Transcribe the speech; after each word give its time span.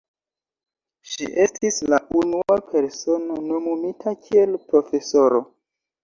Ŝi 1.09 1.25
estis 1.41 1.75
la 1.93 1.99
unua 2.21 2.55
persono 2.69 3.37
nomumita 3.49 4.13
kiel 4.23 4.57
profesoro. 4.71 5.43